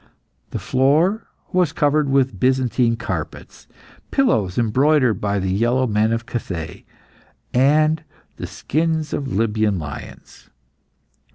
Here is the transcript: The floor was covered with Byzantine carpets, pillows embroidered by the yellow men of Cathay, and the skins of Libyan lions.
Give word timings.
The 0.49 0.57
floor 0.57 1.27
was 1.53 1.71
covered 1.73 2.09
with 2.09 2.39
Byzantine 2.39 2.95
carpets, 2.95 3.67
pillows 4.09 4.57
embroidered 4.57 5.21
by 5.21 5.37
the 5.37 5.51
yellow 5.51 5.85
men 5.85 6.11
of 6.11 6.25
Cathay, 6.25 6.85
and 7.53 8.03
the 8.37 8.47
skins 8.47 9.13
of 9.13 9.27
Libyan 9.31 9.77
lions. 9.77 10.49